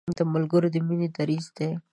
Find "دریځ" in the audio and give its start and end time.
1.15-1.45